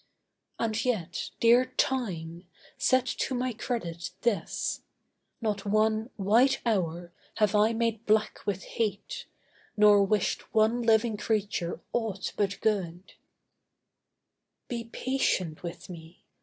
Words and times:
And 0.57 0.83
yet, 0.83 1.29
dear 1.39 1.65
Time, 1.77 2.47
set 2.75 3.05
to 3.05 3.35
my 3.35 3.53
credit 3.53 4.09
this: 4.21 4.81
Not 5.41 5.63
one 5.63 6.09
white 6.15 6.59
hour 6.65 7.11
have 7.35 7.53
I 7.53 7.73
made 7.73 8.07
black 8.07 8.39
with 8.43 8.63
hate, 8.63 9.27
Nor 9.77 10.03
wished 10.03 10.55
one 10.55 10.81
living 10.81 11.17
creature 11.17 11.81
aught 11.93 12.33
but 12.35 12.59
good. 12.61 13.13
Be 14.67 14.85
patient 14.85 15.61
with 15.61 15.87
me. 15.87 16.23